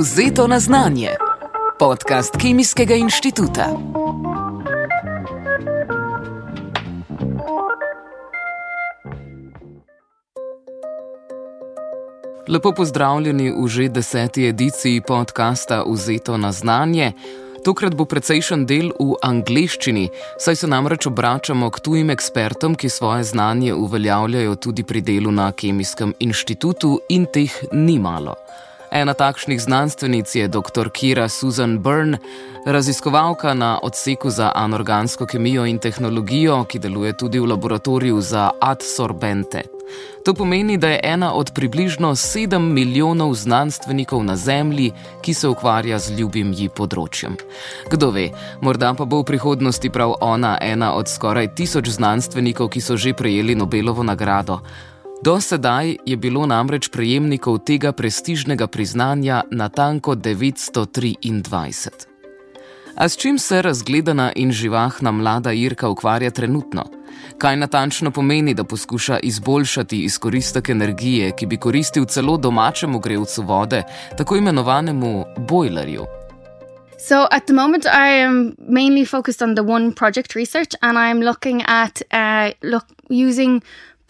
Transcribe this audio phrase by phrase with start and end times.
[0.00, 1.08] Vzeto na znanje.
[1.78, 3.66] Podcast Kemijskega inštituta.
[12.48, 17.12] Lepo pozdravljeni v že deseti ediciji podcasta Vzeto na znanje.
[17.64, 20.06] Tokrat bo precejšen del v angleščini,
[20.40, 25.50] saj se namreč obračamo k tujim ekspertom, ki svoje znanje uveljavljajo tudi pri delu na
[25.52, 28.38] Kemijskem inštitutu in teh ni malo.
[28.90, 30.90] Ena takšnih znanstvenic je dr.
[30.90, 32.18] Kira Susan Byrne,
[32.66, 39.62] raziskovalka na odseku za anorgansko kemijo in tehnologijo, ki deluje tudi v laboratoriju za adsorbente.
[40.24, 45.98] To pomeni, da je ena od približno 7 milijonov znanstvenikov na Zemlji, ki se ukvarja
[45.98, 47.38] z ljubim ji področjem.
[47.90, 48.28] Kdo ve,
[48.60, 53.14] morda pa bo v prihodnosti prav ona ena od skoraj tisoč znanstvenikov, ki so že
[53.14, 54.60] prejeli Nobelovo nagrado.
[55.22, 61.88] Do sedaj je bilo namreč prejemnikov tega prestižnega priznanja natanko 923.
[62.96, 66.84] A s čim se razgledana in živahna mlada Irka ukvarja trenutno?
[67.38, 73.82] Kaj natančno pomeni, da poskuša izboljšati izkoristek energije, ki bi koristil celo domačemu grevcu vode,
[74.18, 76.06] tako imenovanemu bojlerju?
[77.08, 81.20] So at the moment, I am mainly focused on the one project research, and I'm
[81.24, 83.60] looking at uh, look using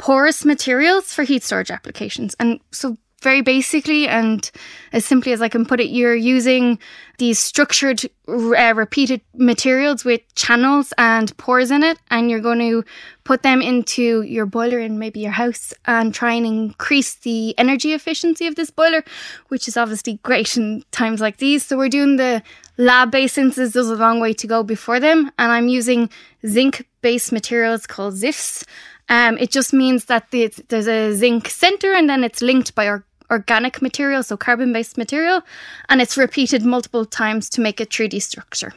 [0.01, 2.35] porous materials for heat storage applications.
[2.41, 4.51] And so very basically and
[4.95, 6.79] as simply as I can put it, you're using
[7.19, 12.83] these structured, uh, repeated materials with channels and pores in it, and you're going to
[13.25, 17.93] put them into your boiler in maybe your house and try and increase the energy
[17.93, 19.05] efficiency of this boiler,
[19.49, 21.67] which is obviously great in times like these.
[21.67, 22.43] So we're doing the
[22.79, 26.09] lab based instances, there's a long way to go before them, and I'm using
[26.47, 28.65] zinc based materials called ZIFs.
[29.11, 33.01] Um, it just means that the, there's a zinc center and then it's linked by
[33.31, 35.43] organic material, so carbon based material,
[35.89, 38.73] and it's repeated multiple times to make a 3D structure.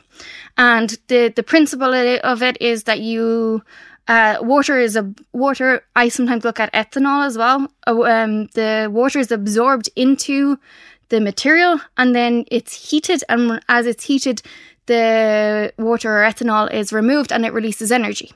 [0.57, 3.63] And the, the principle of it is that you
[4.07, 5.83] uh, water is a water.
[5.95, 7.67] I sometimes look at ethanol as well.
[7.87, 10.59] Uh, um, the water is absorbed into
[11.09, 14.41] the material and then it's heated, and as it's heated,
[14.85, 18.31] the water or ethanol is removed and it releases energy.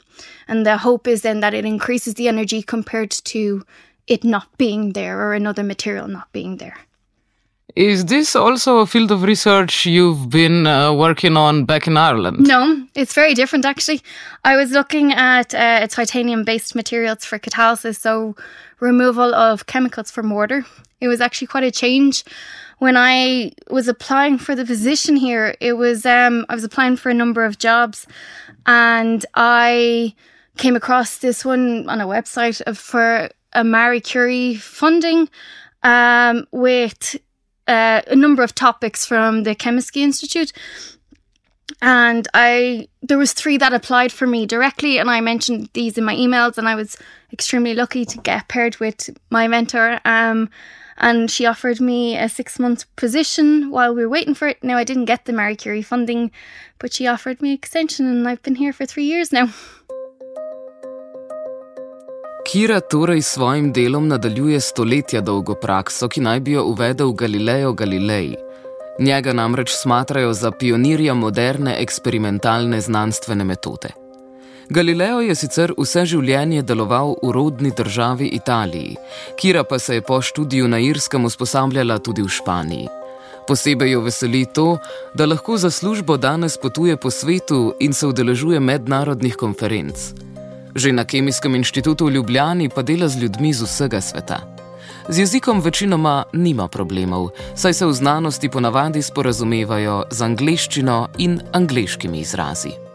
[0.47, 3.65] And the hope is then that it increases the energy compared to
[4.07, 6.77] it not being there or another material not being there.
[7.75, 12.39] Is this also a field of research you've been uh, working on back in Ireland?
[12.39, 14.01] No, it's very different actually.
[14.43, 18.35] I was looking at uh, titanium based materials for catalysis, so
[18.79, 20.65] removal of chemicals from water.
[20.99, 22.23] It was actually quite a change.
[22.79, 27.09] When I was applying for the position here, it was um, I was applying for
[27.09, 28.05] a number of jobs
[28.65, 30.13] and I
[30.57, 35.29] came across this one on a website for a Marie Curie funding
[35.83, 37.15] um, with
[37.67, 40.51] uh, a number of topics from the Chemistry Institute.
[41.81, 46.03] And I there was three that applied for me directly, and I mentioned these in
[46.03, 46.97] my emails, and I was
[47.31, 49.99] extremely lucky to get paired with my mentor.
[50.05, 50.49] Um,
[50.97, 54.63] and she offered me a six month position while we were waiting for it.
[54.63, 56.31] Now I didn't get the Marie Curie funding,
[56.79, 59.49] but she offered me extension, and I've been here for three years now.
[62.47, 67.73] Kira torej s svojim delom nadaljuje stoletja dolgo prakso, ki naj bi jo uvedel Galileo
[67.73, 68.35] Galilei.
[68.99, 74.06] Njega namreč smatrajo za pionirja moderne eksperimentalne znanstvene metode.
[74.69, 78.97] Galileo je sicer vse življenje deloval v rodni državi Italiji,
[79.39, 82.87] Kira pa se je po študiju na Irskem usposabljala tudi v Španiji.
[83.47, 84.77] Posebej jo veseli to,
[85.15, 89.95] da lahko za službo danes potuje po svetu in se udeležuje mednarodnih konferenc.
[90.75, 94.41] Že na Kemijskem inštitutu v Ljubljani pa dela z ljudmi z vsega sveta.
[95.07, 102.19] Z jezikom večinoma nima problemov, saj se v znanosti ponavadi sporazumevajo z angleščino in angleškimi
[102.19, 102.86] izrazi.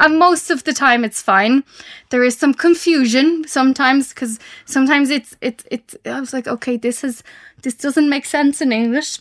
[0.00, 1.62] And most of the time it's fine.
[2.08, 7.04] There is some confusion sometimes because sometimes it's it's it's I was like, okay, this
[7.04, 7.22] is
[7.62, 9.20] this doesn't make sense in English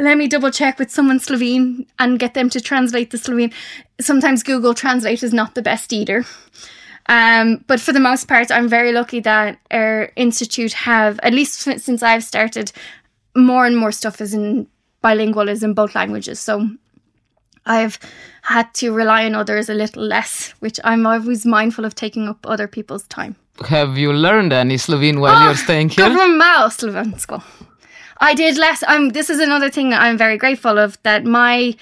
[0.00, 3.52] let me double check with someone Slovene and get them to translate the Slovene.
[4.00, 6.24] Sometimes Google Translate is not the best either.
[7.06, 11.60] Um, but for the most part, I'm very lucky that our institute have, at least
[11.60, 12.72] since I've started,
[13.36, 14.66] more and more stuff is in
[15.02, 16.40] bilingual, is in both languages.
[16.40, 16.70] So
[17.70, 17.98] I've
[18.42, 22.38] had to rely on others a little less, which I'm always mindful of taking up
[22.44, 23.36] other people's time.
[23.68, 26.08] Have you learned any Slovene while oh, you're staying here?
[26.08, 27.42] Malo slovensko.
[28.18, 28.82] I did less.
[28.86, 29.10] I'm.
[29.10, 30.98] This is another thing that I'm very grateful of.
[31.02, 31.76] That my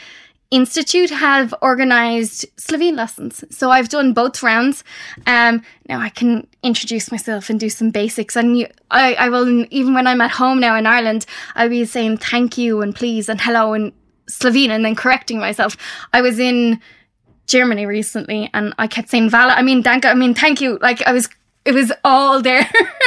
[0.50, 3.44] Institute have organized Slovene lessons.
[3.50, 4.82] So I've done both rounds.
[5.26, 8.35] Um, now I can introduce myself and do some basics.
[8.35, 11.85] And you, I, I will, even when I'm at home now in Ireland, I'll be
[11.85, 13.93] saying thank you and please and hello in
[14.28, 15.76] Slovene and then correcting myself.
[16.12, 16.80] I was in
[17.46, 19.54] Germany recently and I kept saying Vala.
[19.54, 20.78] I mean, thank, I mean, thank you.
[20.80, 21.28] Like I was
[21.69, 22.66] it was all there.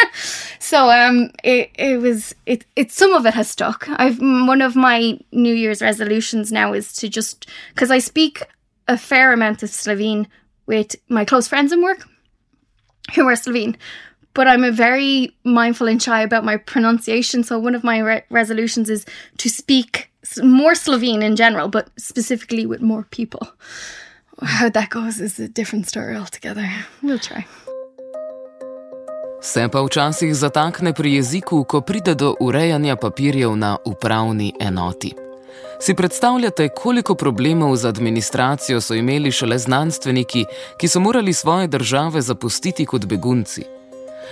[0.59, 3.87] so um, it it was it it some of it has stuck.
[3.89, 8.43] I've one of my New Year's resolutions now is to just because I speak
[8.87, 10.27] a fair amount of Slovene
[10.67, 12.07] with my close friends in work
[13.15, 13.77] who are Slovene.
[14.35, 17.43] But I'm a very mindful and shy about my pronunciation.
[17.43, 19.05] So one of my re- resolutions is
[19.39, 20.10] to speak
[20.43, 23.47] more Slovene in general, but specifically with more people.
[24.41, 26.67] How that goes is a different story altogether.
[27.03, 27.45] We'll try.
[29.41, 35.13] Se pa včasih zatakne pri jeziku, ko pride do urejanja papirjev na upravni enoti.
[35.81, 40.45] Si predstavljate, koliko problemov z administracijo so imeli šele znanstveniki,
[40.77, 43.80] ki so morali svoje države zapustiti kot begunci?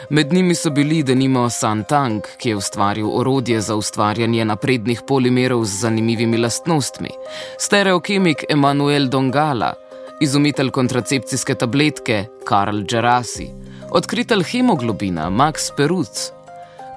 [0.09, 5.81] Med njimi so bili denimo Santang, ki je ustvaril orodje za ustvarjanje naprednih polimerov z
[5.81, 7.09] zanimivimi lastnostmi,
[7.57, 9.73] stereokemik Emanuel Dongala,
[10.21, 13.49] izumitelj kontracepcijske tabletke Karl Gerasi
[13.91, 16.29] odkritelj hemoglobina Max Peruc,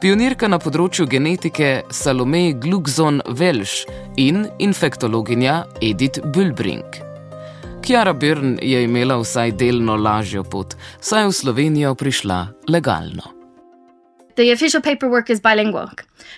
[0.02, 3.86] pionirka na področju genetike Salome Glugzon Welsh
[4.20, 7.11] in infektologinja Edith Bulbrink.
[7.82, 12.36] Ciara Byrne je imela vsaj delno lažjo pot, saj je v Slovenijo prišla
[12.70, 13.32] legalno.
[14.36, 15.90] The official paperwork is bilingual.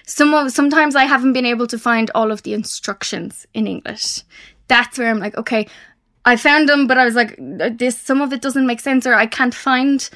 [0.07, 4.25] Some, sometimes I haven't been able to find all of the instructions in English.
[4.69, 5.69] That's where I'm like, okay,
[6.25, 7.37] I found them, but I was like,
[7.79, 10.09] this some of it doesn't make sense, or I can't find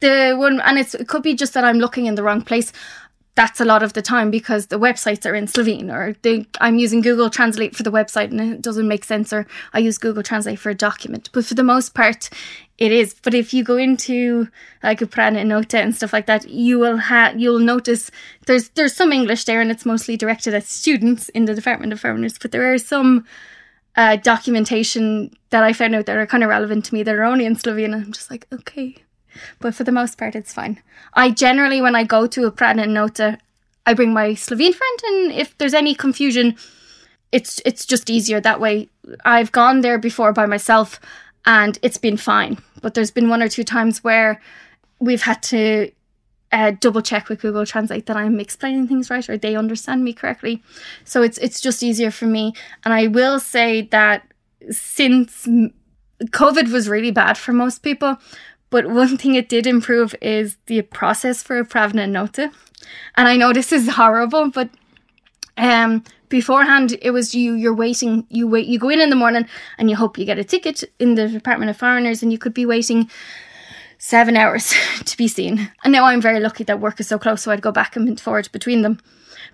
[0.00, 2.72] the one, and it could be just that I'm looking in the wrong place.
[3.36, 6.78] That's a lot of the time because the websites are in Slovene, or they, I'm
[6.78, 10.22] using Google Translate for the website and it doesn't make sense, or I use Google
[10.22, 11.30] Translate for a document.
[11.32, 12.30] But for the most part,
[12.78, 13.14] it is.
[13.22, 14.48] But if you go into
[14.82, 18.10] like upravna enota and stuff like that, you will have you'll notice
[18.46, 22.00] there's there's some English there, and it's mostly directed at students in the Department of
[22.00, 22.38] Foreigners.
[22.38, 23.24] But there are some
[23.96, 27.24] uh, documentation that I found out that are kind of relevant to me that are
[27.24, 27.94] only in Slovene.
[27.94, 28.96] I'm just like, okay,
[29.60, 30.80] but for the most part, it's fine.
[31.14, 33.38] I generally, when I go to upravna enota,
[33.86, 36.56] I bring my Slovene friend, and if there's any confusion,
[37.32, 38.88] it's it's just easier that way.
[39.24, 41.00] I've gone there before by myself,
[41.44, 42.58] and it's been fine.
[42.80, 44.40] But there's been one or two times where
[45.00, 45.90] we've had to
[46.52, 50.12] uh, double check with Google Translate that I'm explaining things right or they understand me
[50.12, 50.62] correctly.
[51.04, 52.54] So it's it's just easier for me.
[52.84, 54.22] And I will say that
[54.70, 55.48] since
[56.22, 58.16] COVID was really bad for most people,
[58.70, 62.52] but one thing it did improve is the process for upravna enota.
[63.16, 64.70] And I know this is horrible, but
[65.56, 69.46] um, beforehand it was you you're waiting you wait you go in in the morning
[69.78, 72.54] and you hope you get a ticket in the department of foreigners and you could
[72.54, 73.08] be waiting
[73.98, 74.74] seven hours
[75.04, 77.60] to be seen and now i'm very lucky that work is so close so i'd
[77.60, 78.98] go back and forward between them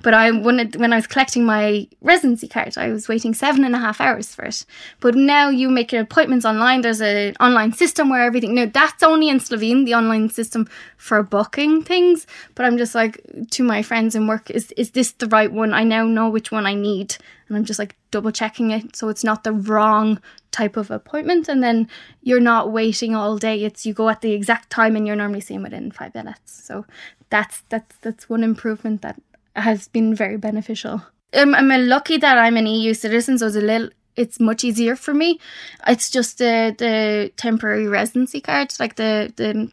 [0.02, 3.75] but I wanted when I was collecting my residency card, I was waiting seven and
[3.75, 4.64] a half hours for it.
[5.00, 6.81] But now you make your appointments online.
[6.81, 8.55] There's an online system where everything.
[8.55, 12.26] Now that's only in Slovene, the online system for booking things.
[12.55, 13.20] But I'm just like
[13.50, 15.75] to my friends in work, is is this the right one?
[15.75, 17.17] I now know which one I need,
[17.49, 20.20] and I'm just like double checking it so it's not the wrong
[20.50, 21.49] type of appointment.
[21.49, 21.88] And then
[22.23, 23.64] you're not waiting all day.
[23.64, 26.52] It's you go at the exact time, and you're normally seen within five minutes.
[26.64, 26.87] So
[27.28, 29.21] that's that's that's one improvement that
[29.57, 31.02] has been very beneficial.
[31.33, 34.97] I'm, I'm lucky that I'm an EU citizen, so it's a little it's much easier
[34.97, 35.38] for me.
[35.87, 39.71] It's just the the temporary residency card, like the the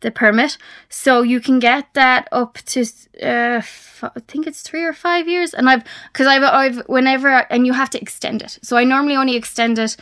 [0.00, 0.56] the permit.
[0.88, 2.82] So you can get that up to
[3.22, 3.62] uh,
[4.02, 7.72] I think it's three or five years, and I've because I've I've whenever and you
[7.72, 8.58] have to extend it.
[8.62, 9.96] So I normally only extend it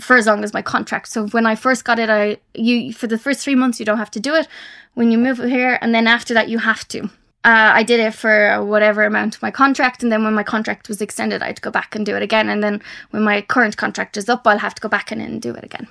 [0.00, 1.08] for as long as my contract.
[1.08, 3.98] So when I first got it, I you for the first three months you don't
[3.98, 4.48] have to do it.
[4.94, 7.10] When you move here, and then after that you have to
[7.48, 10.88] uh, I did it for whatever amount of my contract, and then when my contract
[10.88, 12.48] was extended, I had to go back and do it again.
[12.52, 15.40] And then when my current contract is up, I'll have to go back in and
[15.40, 15.88] do it again.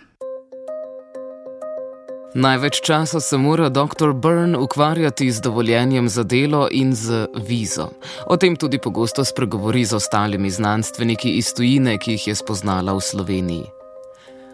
[2.35, 4.13] Največ časa se mora dr.
[4.13, 7.89] Byrne ukvarjati z dovoljenjem za delo in z vizo.
[8.25, 13.01] O tem tudi pogosto spregovori z ostalimi znanstveniki iz tujine, ki jih je spoznala v
[13.01, 13.76] Sloveniji.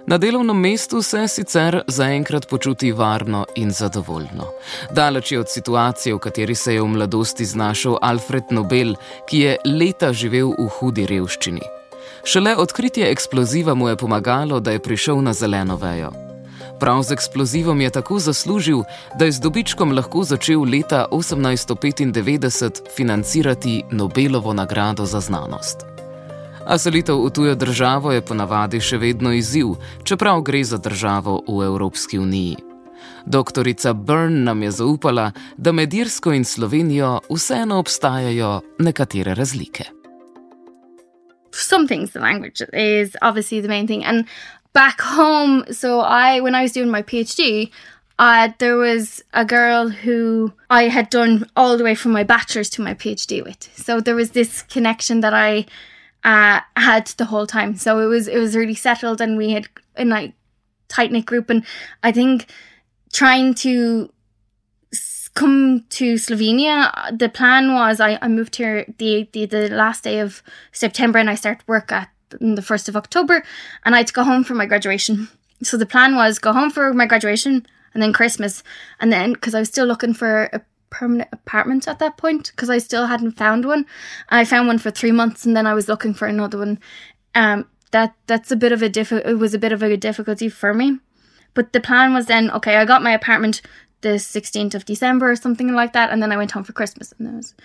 [0.07, 4.48] Na delovnem mestu se sicer zaenkrat počuti varno in zadovoljno.
[4.91, 8.95] Daleč je od situacije, v kateri se je v mladosti znašel Alfred Nobel,
[9.29, 11.62] ki je leta živel v hudi revščini.
[12.24, 16.12] Šele odkritje eksploziva mu je pomagalo, da je prišel na zeleno vejo.
[16.79, 18.83] Prav z eksplozivom je tako zaslužil,
[19.15, 25.86] da je z dobičkom lahko začel leta 1895 financirati Nobelovo nagrado za znanost.
[26.65, 29.75] A selitev v tujo državo je ponavadi še vedno izziv,
[30.08, 32.55] čeprav gre za državo v Evropski uniji.
[33.25, 39.84] Doktorica Byrne nam je zaupala, da med Irsko in Slovenijo vseeno obstajajo nekatere razlike.
[41.51, 44.05] Some things the language is obviously the main thing.
[44.05, 44.25] And
[44.74, 47.72] back home, so I, when I was doing my PhD,
[48.20, 52.70] uh, there was a girl who I had done all the way from my bachelor's
[52.72, 53.67] to my PhD with.
[53.75, 55.65] So there was this connection that I
[56.24, 57.75] uh, had the whole time.
[57.75, 60.34] So it was it was really settled, and we had a like
[60.88, 61.50] tight knit group.
[61.50, 61.65] And
[62.01, 62.48] I think
[63.12, 64.12] trying to
[65.34, 70.20] come to Slovenia, the plan was I, I moved here the, the the last day
[70.20, 73.44] of September, and I start work at the first of October,
[73.86, 75.30] and I had to go home for my graduation.
[75.62, 78.63] So the plan was go home for my graduation and then Christmas,
[79.00, 80.62] and then because I was still looking for a
[80.93, 83.85] permanent apartment at that point because I still hadn't found one.
[84.29, 86.79] I found one for three months, and then I was looking for another one.
[87.35, 89.12] Um, that that's a bit of a diff.
[89.12, 91.00] It was a bit of a difficulty for me,
[91.53, 92.77] but the plan was then okay.
[92.77, 93.62] I got my apartment
[94.01, 97.13] the sixteenth of December or something like that, and then I went home for Christmas,
[97.17, 97.55] and then I was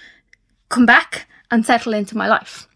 [0.69, 2.67] come back and settle into my life.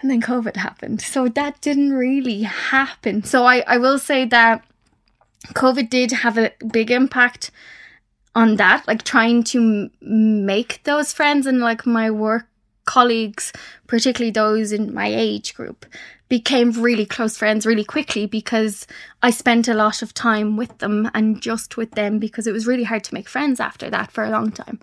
[0.00, 1.00] And then COVID happened.
[1.00, 3.24] So that didn't really happen.
[3.24, 4.64] So I, I will say that
[5.54, 7.50] COVID did have a big impact
[8.34, 12.46] on that, like trying to m- make those friends and like my work
[12.84, 13.52] colleagues,
[13.86, 15.84] particularly those in my age group,
[16.28, 18.86] became really close friends really quickly because
[19.22, 22.66] I spent a lot of time with them and just with them because it was
[22.66, 24.78] really hard to make friends after that for a long time.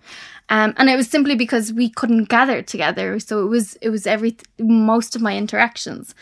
[0.49, 3.19] Um, and it was simply because we couldn't gather together.
[3.19, 6.13] So it was it was every most of my interactions.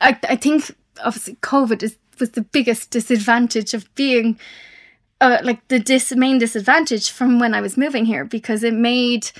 [0.00, 4.38] I I think obviously COVID is was the biggest disadvantage of being
[5.24, 9.30] uh, like the dis- main disadvantage from when I was moving here because it made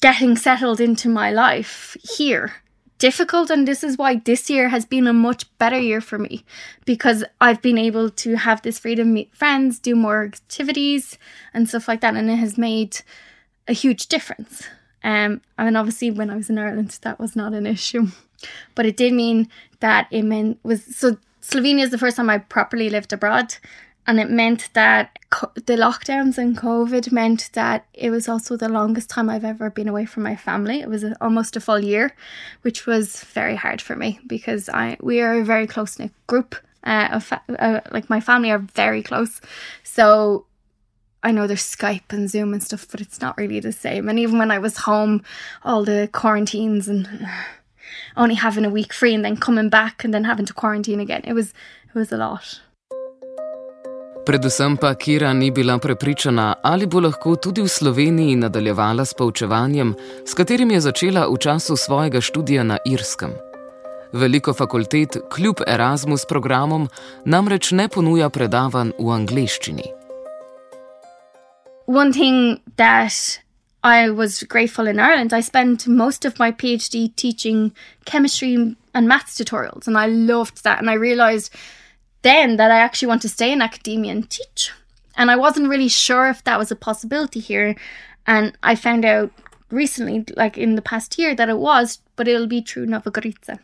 [0.00, 2.54] getting settled into my life here
[2.98, 6.44] difficult and this is why this year has been a much better year for me
[6.84, 11.18] because I've been able to have this freedom meet friends do more activities
[11.52, 13.00] and stuff like that and it has made
[13.66, 14.68] a huge difference
[15.02, 18.06] um I mean obviously when I was in Ireland that was not an issue
[18.76, 19.48] but it did mean
[19.80, 23.56] that it meant was so Slovenia is the first time I properly lived abroad.
[24.06, 28.68] And it meant that co- the lockdowns and COVID meant that it was also the
[28.68, 30.80] longest time I've ever been away from my family.
[30.80, 32.14] It was a, almost a full year,
[32.62, 36.54] which was very hard for me because I we are a very close knit group.
[36.82, 39.40] Uh, fa- uh, like my family are very close,
[39.82, 40.44] so
[41.22, 44.10] I know there's Skype and Zoom and stuff, but it's not really the same.
[44.10, 45.22] And even when I was home,
[45.64, 47.08] all the quarantines and
[48.16, 51.22] only having a week free and then coming back and then having to quarantine again.
[51.24, 51.54] It was
[51.88, 52.60] it was a lot.
[54.24, 59.94] Predvsem pa Kira ni bila prepričana, ali bo lahko tudi v Sloveniji nadaljevala s poučevanjem,
[60.24, 63.30] s katerim je začela v času svojega študija na Irskem.
[64.12, 66.88] Veliko fakultet, kljub Erasmus programom,
[67.24, 69.84] namreč ne ponuja predavanj v angleščini.
[71.86, 73.44] One thing that
[73.84, 75.34] I was grateful in Ireland.
[75.34, 77.72] I spent most of my PhD teaching
[78.06, 80.78] chemistry and maths tutorials, and I loved that.
[80.78, 81.52] And I realized
[82.24, 84.72] then that I actually want to stay in academia and teach.
[85.16, 87.76] And I wasn't really sure if that was a possibility here.
[88.26, 89.30] And I found out
[89.70, 93.60] recently, like in the past year, that it was, but it'll be true Nova Gorica.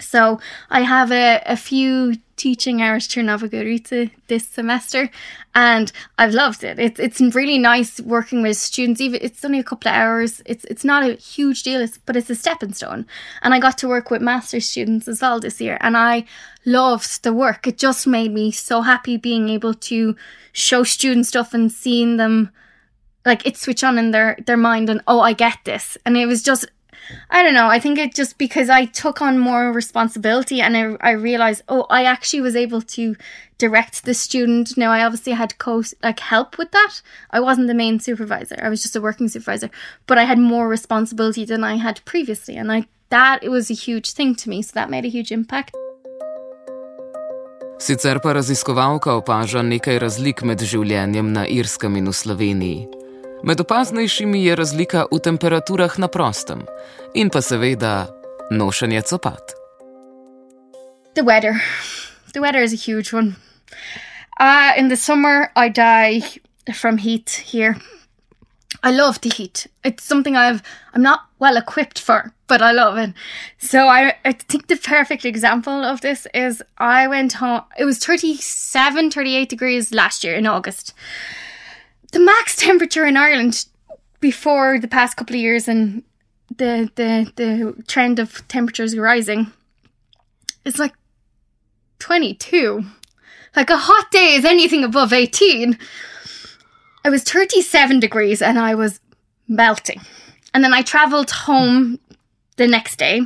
[0.00, 5.10] So I have a, a few teaching hours Nova Gorica this semester
[5.54, 6.78] and I've loved it.
[6.78, 9.00] It's it's really nice working with students.
[9.00, 10.42] Even it's only a couple of hours.
[10.44, 13.06] It's it's not a huge deal, it's, but it's a stepping stone.
[13.42, 16.26] And I got to work with master students as well this year and I
[16.64, 17.66] loved the work.
[17.66, 20.14] It just made me so happy being able to
[20.52, 22.50] show students stuff and seeing them
[23.24, 25.96] like it switch on in their their mind and oh I get this.
[26.04, 26.66] And it was just
[27.30, 27.68] I don't know.
[27.68, 31.86] I think it just because I took on more responsibility and I, I realized, oh,
[31.90, 33.16] I actually was able to
[33.58, 34.76] direct the student.
[34.76, 37.00] Now, I obviously had co like help with that.
[37.30, 38.58] I wasn't the main supervisor.
[38.62, 39.70] I was just a working supervisor,
[40.06, 43.74] but I had more responsibility than I had previously, and I that it was a
[43.74, 44.62] huge thing to me.
[44.62, 45.74] So that made a huge impact.
[47.78, 53.05] Sicer pa raziskovalka opaža nekaj razlik med življenjem na Irskem in v Sloveniji.
[53.42, 56.64] Med opaznejšimi je razlika v temperaturah na prostem
[57.14, 58.06] in pa seveda
[58.50, 59.52] nošenje copat.
[61.14, 61.54] The weather.
[62.32, 63.36] The weather is a huge one.
[64.40, 66.22] Uh, in the summer, I die
[66.74, 67.76] from heat here.
[68.82, 69.66] I love the heat.
[69.84, 70.62] It's something I've
[70.94, 73.14] I'm not well equipped for, but I love it.
[73.58, 77.98] So I, I think the perfect example of this is I went home it was
[77.98, 80.94] 37, 38 degrees last year in August
[82.12, 83.66] the max temperature in Ireland
[84.20, 86.02] before the past couple of years and
[86.56, 89.52] the the the trend of temperatures rising
[90.64, 90.92] is like
[91.98, 92.84] 22.
[93.54, 95.78] Like a hot day is anything above 18.
[97.04, 99.00] It was 37 degrees and I was
[99.48, 100.02] melting.
[100.52, 101.98] And then I traveled home
[102.56, 103.22] the next day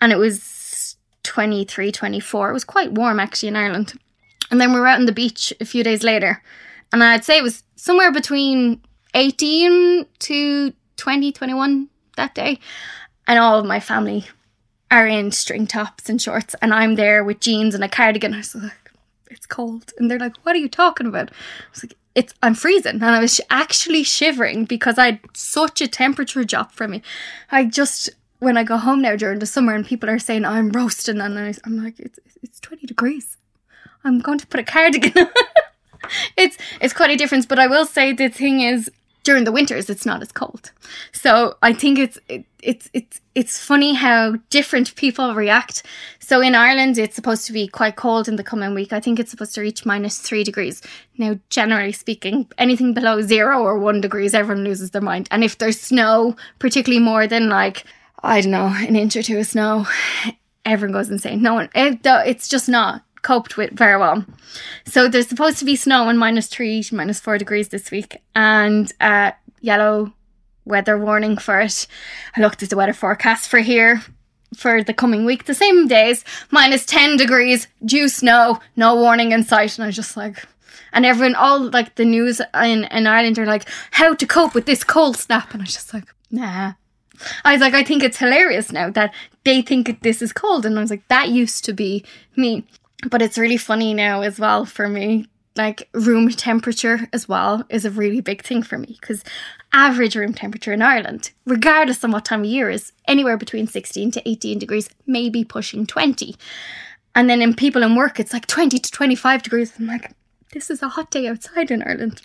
[0.00, 2.50] and it was 23, 24.
[2.50, 3.98] It was quite warm actually in Ireland.
[4.50, 6.42] And then we were out on the beach a few days later.
[6.92, 8.80] And I'd say it was somewhere between
[9.14, 12.58] 18 to 20, 21 that day.
[13.26, 14.26] And all of my family
[14.90, 16.54] are in string tops and shorts.
[16.62, 18.34] And I'm there with jeans and a cardigan.
[18.34, 18.90] I was like,
[19.30, 19.92] it's cold.
[19.98, 21.30] And they're like, what are you talking about?
[21.30, 25.20] I was like, it's I'm freezing and I was sh- actually shivering because I had
[25.34, 27.00] such a temperature drop for me.
[27.52, 30.70] I just when I go home now during the summer and people are saying I'm
[30.70, 33.36] roasting and I, am like it's it's 20 degrees.
[34.02, 35.12] I'm going to put a cardigan.
[36.36, 38.90] it's it's quite a difference, but I will say the thing is
[39.28, 40.72] during the winters it's not as cold.
[41.12, 45.82] So I think it's it, it's it's it's funny how different people react.
[46.18, 48.92] So in Ireland it's supposed to be quite cold in the coming week.
[48.92, 50.82] I think it's supposed to reach minus 3 degrees.
[51.18, 55.28] Now generally speaking, anything below 0 or 1 degrees everyone loses their mind.
[55.30, 57.84] And if there's snow, particularly more than like
[58.22, 59.86] I don't know, an inch or two of snow,
[60.64, 61.42] everyone goes insane.
[61.42, 64.24] No one it, it's just not coped with very well.
[64.86, 68.90] So there's supposed to be snow and minus three, minus four degrees this week, and
[69.02, 70.14] uh, yellow
[70.64, 71.86] weather warning for it.
[72.34, 74.00] I looked at the weather forecast for here
[74.56, 79.44] for the coming week, the same days, minus 10 degrees, due snow, no warning in
[79.44, 79.76] sight.
[79.76, 80.42] And I was just like,
[80.94, 84.64] and everyone, all like the news in, in Ireland are like, how to cope with
[84.64, 85.52] this cold snap.
[85.52, 86.72] And I was just like, nah.
[87.44, 89.12] I was like, I think it's hilarious now that
[89.44, 90.64] they think this is cold.
[90.64, 92.06] And I was like, that used to be
[92.36, 92.64] me.
[93.06, 95.28] But it's really funny now as well for me.
[95.56, 99.24] Like room temperature as well is a really big thing for me because
[99.72, 104.12] average room temperature in Ireland, regardless of what time of year, is anywhere between 16
[104.12, 106.36] to 18 degrees, maybe pushing 20.
[107.14, 109.72] And then in people in work, it's like 20 to 25 degrees.
[109.78, 110.12] I'm like,
[110.52, 112.22] this is a hot day outside in Ireland.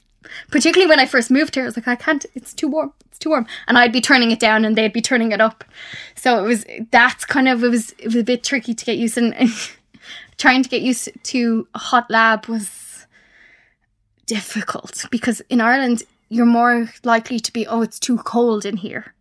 [0.51, 3.17] Particularly when I first moved here, I was like, I can't, it's too warm, it's
[3.17, 3.45] too warm.
[3.67, 5.63] And I'd be turning it down and they'd be turning it up.
[6.15, 8.97] So it was, that's kind of, it was, it was a bit tricky to get
[8.97, 9.33] used and
[10.43, 13.07] trying to get used to a hot lab was
[14.25, 19.13] difficult because in Ireland, you're more likely to be, oh, it's too cold in here,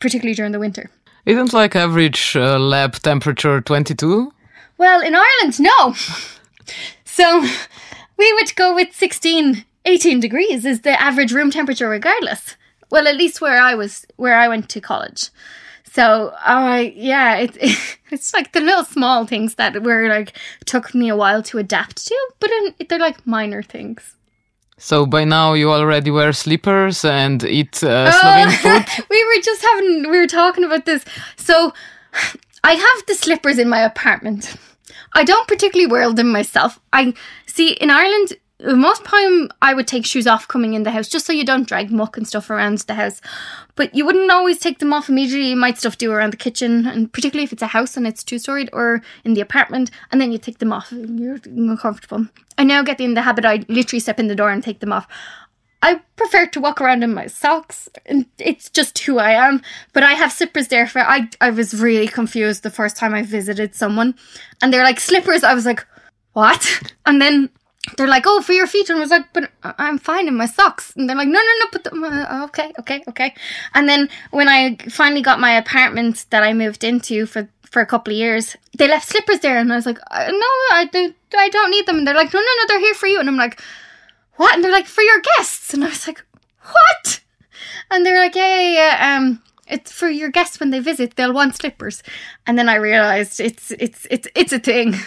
[0.00, 0.90] particularly during the winter.
[1.26, 4.32] Isn't like average uh, lab temperature 22?
[4.78, 5.94] Well, in Ireland, no.
[7.04, 7.46] so
[8.16, 12.56] we would go with 16, 18 degrees is the average room temperature regardless.
[12.90, 15.30] Well, at least where I was, where I went to college.
[15.92, 20.94] So, uh, yeah, it, it, it's like the little small things that were like took
[20.94, 24.16] me a while to adapt to, but in, they're like minor things.
[24.78, 28.50] So by now you already wear slippers and eat uh, Slovene
[28.86, 29.04] food.
[29.10, 31.04] we were just having we were talking about this.
[31.36, 31.74] So
[32.64, 34.54] I have the slippers in my apartment.
[35.12, 36.78] I don't particularly wear them myself.
[36.92, 37.14] I
[37.46, 41.26] see in Ireland most time I would take shoes off coming in the house just
[41.26, 43.20] so you don't drag muck and stuff around the house.
[43.74, 45.50] But you wouldn't always take them off immediately.
[45.50, 48.22] You might stuff do around the kitchen, and particularly if it's a house and it's
[48.22, 50.92] two storied or in the apartment, and then you take them off.
[50.92, 52.26] You're uncomfortable.
[52.58, 53.44] I now get in the habit.
[53.44, 55.06] I literally step in the door and take them off.
[55.82, 59.62] I prefer to walk around in my socks, and it's just who I am.
[59.94, 61.00] But I have slippers there for.
[61.00, 64.14] I I was really confused the first time I visited someone,
[64.60, 65.42] and they're like slippers.
[65.42, 65.86] I was like,
[66.32, 66.82] what?
[67.06, 67.50] And then
[67.96, 68.90] they're like, oh, for your feet.
[68.90, 70.92] And I was like, but I'm fine in my socks.
[70.96, 73.34] And they're like, no, no, no, put them, uh, okay, okay, okay.
[73.74, 77.86] And then when I finally got my apartment that I moved into for, for a
[77.86, 79.58] couple of years, they left slippers there.
[79.58, 81.98] And I was like, uh, no, I don't, I don't need them.
[81.98, 83.18] And they're like, no, no, no, they're here for you.
[83.18, 83.60] And I'm like,
[84.36, 84.54] what?
[84.54, 85.72] And they're like, for your guests.
[85.72, 86.22] And I was like,
[86.62, 87.20] what?
[87.90, 89.16] And they're like, yeah, yeah, yeah.
[89.16, 91.16] Um, it's for your guests when they visit.
[91.16, 92.02] They'll want slippers.
[92.46, 94.94] And then I realized it's, it's, it's, it's a thing.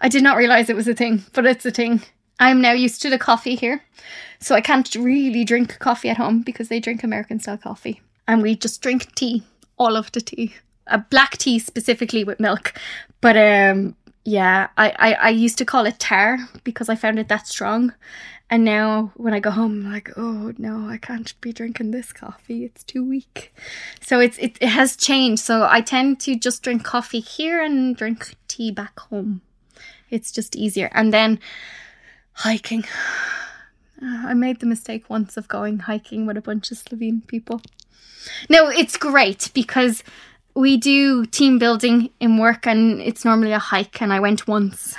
[0.00, 2.02] I did not realize it was a thing, but it's a thing.
[2.38, 3.82] I'm now used to the coffee here.
[4.40, 8.00] So I can't really drink coffee at home because they drink American style coffee.
[8.26, 9.42] And we just drink tea,
[9.76, 10.54] all of the tea.
[10.86, 12.74] A black tea specifically with milk.
[13.20, 17.28] But um yeah, I, I, I used to call it tar because I found it
[17.28, 17.94] that strong.
[18.50, 22.12] And now when I go home, I'm like, oh no, I can't be drinking this
[22.12, 22.64] coffee.
[22.64, 23.54] It's too weak.
[24.00, 25.42] So it's it, it has changed.
[25.42, 29.42] So I tend to just drink coffee here and drink tea back home.
[30.10, 30.90] It's just easier.
[30.92, 31.40] And then
[32.32, 32.84] hiking.
[34.02, 37.60] I made the mistake once of going hiking with a bunch of Slovene people.
[38.48, 40.04] No, it's great because
[40.54, 44.96] we do team building in work and it's normally a hike and I went once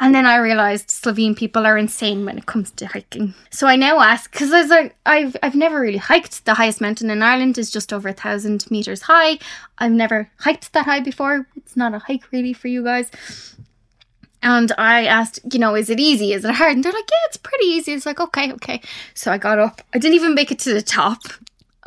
[0.00, 3.34] And then I realized Slovene people are insane when it comes to hiking.
[3.50, 6.44] So I now ask because I, I've I've never really hiked.
[6.44, 9.38] The highest mountain in Ireland is just over a thousand meters high.
[9.78, 11.48] I've never hiked that high before.
[11.56, 13.10] It's not a hike really for you guys.
[14.42, 16.32] And I asked, you know, is it easy?
[16.32, 16.76] Is it hard?
[16.76, 17.92] And they're like, yeah, it's pretty easy.
[17.92, 18.80] It's like, okay, okay.
[19.14, 19.82] So I got up.
[19.94, 21.22] I didn't even make it to the top.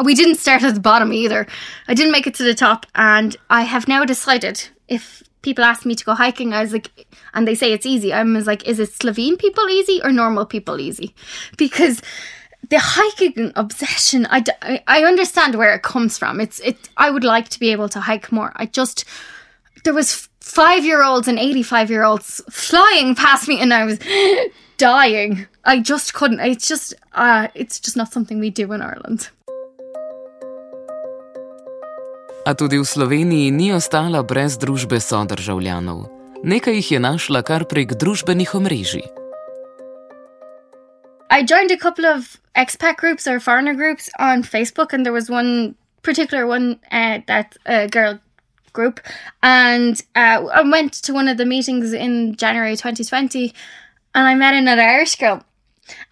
[0.04, 1.48] We didn't start at the bottom either.
[1.88, 2.86] I didn't make it to the top.
[2.96, 6.90] And I have now decided if people ask me to go hiking, I was like,
[7.34, 8.12] and they say it's easy.
[8.14, 11.16] I was like, is it Slovene people easy or normal people easy?
[11.58, 12.02] Because
[12.70, 14.44] the hiking obsession, I,
[14.88, 16.40] I understand where it comes from.
[16.40, 16.90] It's it.
[16.98, 18.54] I would like to be able to hike more.
[18.56, 19.06] I just
[19.84, 23.86] there was five year olds and eighty five year olds flying past me, and I
[23.86, 24.00] was
[24.78, 25.48] dying.
[25.64, 26.42] I just couldn't.
[26.42, 29.30] It's just uh, it's just not something we do in Ireland.
[32.46, 36.10] A tudi v Sloveniji ni ostala brez družbe sodržavljanov.
[36.42, 39.06] Nekaj jih je našla kar prek družbenih omrežij.
[41.30, 45.30] I joined a couple of expat groups or foreigner groups on Facebook, and there was
[45.30, 48.18] one particular one uh, that a girl
[48.74, 49.00] group,
[49.42, 53.54] and uh, I went to one of the meetings in January 2020,
[54.16, 55.44] and I met another Irish girl.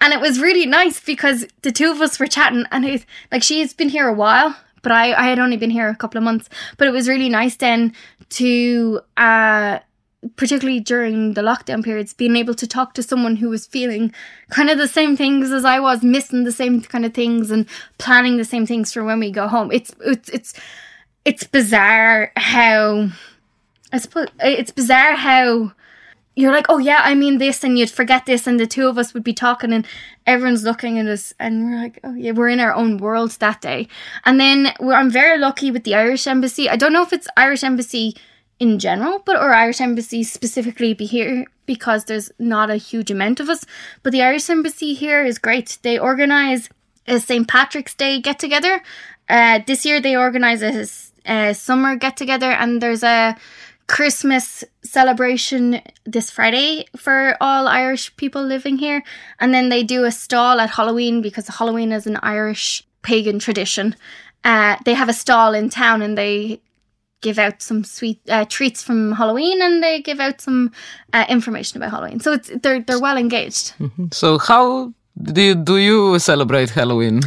[0.01, 3.43] And it was really nice because the two of us were chatting, and it, like
[3.43, 6.23] she's been here a while, but I, I had only been here a couple of
[6.23, 6.49] months.
[6.77, 7.93] But it was really nice then
[8.31, 9.79] to, uh,
[10.35, 14.13] particularly during the lockdown periods, being able to talk to someone who was feeling
[14.49, 17.65] kind of the same things as I was, missing the same kind of things and
[17.97, 19.71] planning the same things for when we go home.
[19.71, 20.53] It's it's it's
[21.29, 23.07] it's bizarre how
[23.93, 25.73] I suppose it's bizarre how
[26.35, 28.97] you're like, oh yeah, I mean this, and you'd forget this, and the two of
[28.97, 29.85] us would be talking, and
[30.25, 33.61] everyone's looking at us, and we're like, oh yeah, we're in our own world that
[33.61, 33.87] day.
[34.25, 36.67] And then I'm very lucky with the Irish Embassy.
[36.67, 38.15] I don't know if it's Irish Embassy
[38.59, 43.39] in general, but or Irish Embassy specifically be here because there's not a huge amount
[43.39, 43.65] of us.
[44.01, 45.77] But the Irish Embassy here is great.
[45.83, 46.69] They organize
[47.05, 47.47] a St.
[47.47, 48.81] Patrick's Day get together.
[49.29, 50.87] Uh, this year they organize a,
[51.25, 53.35] a summer get together, and there's a
[53.89, 59.03] Christmas celebration this Friday for all Irish people living here.
[59.39, 63.95] And then they do a stall at Halloween because Halloween is an Irish pagan tradition.
[64.43, 66.61] Uh, they have a stall in town and they
[67.21, 70.71] give out some sweet uh, treats from Halloween and they give out some
[71.11, 72.19] uh, information about Halloween.
[72.19, 73.73] So it's they're they're well engaged.
[73.79, 74.05] Mm-hmm.
[74.11, 77.21] So how do you, do you celebrate Halloween?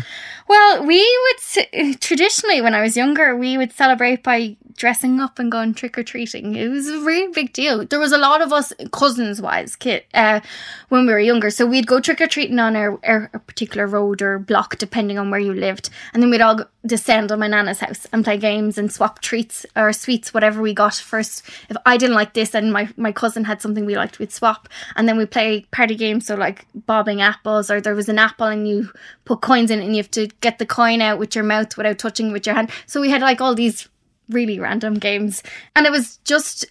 [0.53, 5.51] Well, we would traditionally when I was younger, we would celebrate by dressing up and
[5.51, 6.55] going trick or treating.
[6.55, 7.85] It was a really big deal.
[7.85, 10.41] There was a lot of us cousins wise kid uh,
[10.89, 14.23] when we were younger, so we'd go trick or treating on our, our, particular road
[14.23, 17.81] or block, depending on where you lived, and then we'd all descend on my nana's
[17.81, 21.49] house and play games and swap treats or sweets, whatever we got first.
[21.69, 24.69] If I didn't like this and my my cousin had something we liked, we'd swap,
[24.97, 26.27] and then we play party games.
[26.27, 28.91] So like bobbing apples, or there was an apple and you
[29.25, 31.77] put coins in it, and you have to get the coin out with your mouth
[31.77, 32.71] without touching with your hand.
[32.87, 33.89] So we had like all these
[34.33, 35.43] really random games.
[35.77, 36.67] And it was just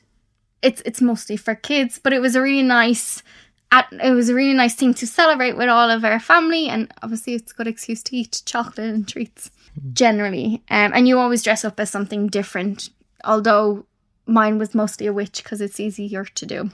[0.62, 3.24] it's it's mostly for kids, but it was a really nice
[3.72, 6.92] at, it was a really nice thing to celebrate with all of our family and
[7.02, 9.50] obviously it's a good excuse to eat chocolate and treats
[9.94, 10.62] generally.
[10.70, 12.90] Um, and you always dress up as something different,
[13.24, 13.86] although
[14.26, 16.72] mine was mostly a witch because it's easier to do.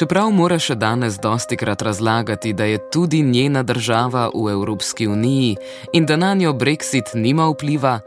[0.00, 5.56] Čeprav mora še danes dosti krat razlagati, da je tudi njena država v Evropski uniji
[5.92, 7.98] in da na njo Brexit nima vpliva,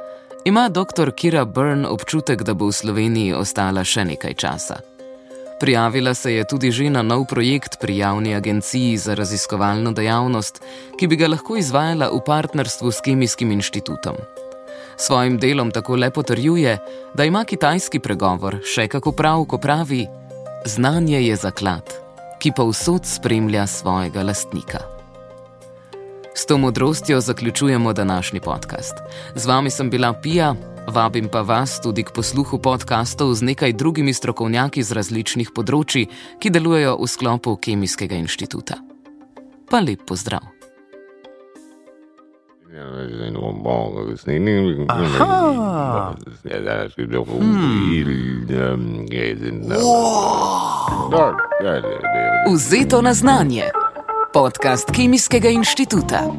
[0.46, 1.12] ima dr.
[1.14, 4.80] Kira Byrne občutek, da bo v Sloveniji ostala še nekaj časa.
[5.60, 10.64] Prijavila se je tudi že na nov projekt pri javni agenciji za raziskovalno dejavnost,
[10.98, 14.18] ki bi ga lahko izvajala v partnerstvu s Kemijskim inštitutom.
[14.98, 16.78] Svojim delom tako le potrjuje,
[17.14, 20.08] da ima kitajski pregovor še kako prav, ko pravi:
[20.66, 21.84] Znanje je zaklad,
[22.40, 24.80] ki pa vsod spremlja svojega lastnika.
[26.36, 28.94] S to modrostjo zaključujemo današnji podcast.
[29.36, 30.56] Z vami sem bila Pija,
[30.88, 36.08] vabim pa vas tudi k posluhu podkastov z nekaj drugimi strokovnjaki z različnih področji,
[36.40, 38.80] ki delujejo v sklopu Kemijskega inštituta.
[39.70, 40.53] Pa lep pozdrav!
[42.74, 44.20] Ja, ze zijn nogal mogelijk.
[44.90, 46.14] Aha.
[46.42, 46.52] Hmm.
[46.52, 47.28] Ja, daar is het nog
[52.58, 53.74] Vzeto na znanje.
[54.32, 56.32] Podcast Kemijskega inštituta.